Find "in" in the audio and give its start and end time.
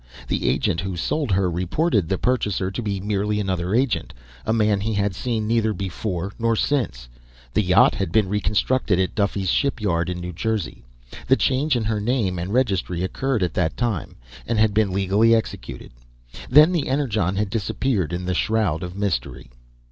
10.09-10.19, 11.75-11.83, 18.11-18.25